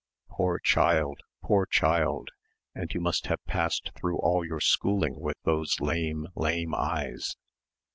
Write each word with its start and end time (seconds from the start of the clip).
"Poor 0.29 0.57
child, 0.57 1.19
poor 1.43 1.67
child, 1.67 2.29
and 2.73 2.91
you 2.91 2.99
must 2.99 3.27
have 3.27 3.37
passed 3.45 3.91
through 3.95 4.17
all 4.17 4.43
your 4.43 4.59
schooling 4.59 5.19
with 5.19 5.37
those 5.43 5.79
lame, 5.79 6.25
lame 6.33 6.73
eyes 6.73 7.35